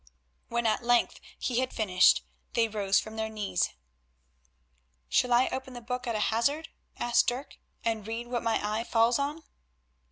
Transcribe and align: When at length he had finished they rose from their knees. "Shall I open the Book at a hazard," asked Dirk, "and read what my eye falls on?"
When 0.47 0.65
at 0.65 0.81
length 0.83 1.19
he 1.37 1.59
had 1.59 1.71
finished 1.75 2.23
they 2.53 2.67
rose 2.67 2.99
from 2.99 3.17
their 3.17 3.29
knees. 3.29 3.69
"Shall 5.09 5.31
I 5.31 5.47
open 5.51 5.73
the 5.75 5.79
Book 5.79 6.07
at 6.07 6.15
a 6.15 6.19
hazard," 6.31 6.69
asked 6.97 7.27
Dirk, 7.27 7.59
"and 7.85 8.07
read 8.07 8.25
what 8.25 8.41
my 8.41 8.59
eye 8.67 8.83
falls 8.83 9.19
on?" 9.19 9.43